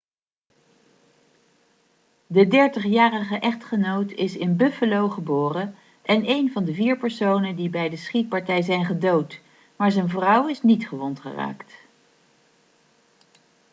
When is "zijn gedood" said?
8.61-9.39